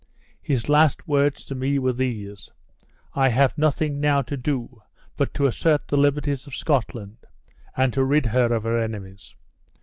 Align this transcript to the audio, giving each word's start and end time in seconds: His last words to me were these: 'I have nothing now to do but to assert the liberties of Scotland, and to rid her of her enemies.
His 0.41 0.67
last 0.67 1.07
words 1.07 1.45
to 1.45 1.53
me 1.53 1.77
were 1.77 1.93
these: 1.93 2.49
'I 3.13 3.29
have 3.29 3.55
nothing 3.55 3.99
now 3.99 4.23
to 4.23 4.35
do 4.35 4.81
but 5.15 5.31
to 5.35 5.45
assert 5.45 5.87
the 5.89 5.95
liberties 5.95 6.47
of 6.47 6.55
Scotland, 6.55 7.17
and 7.77 7.93
to 7.93 8.03
rid 8.03 8.25
her 8.25 8.51
of 8.51 8.63
her 8.63 8.79
enemies. 8.79 9.35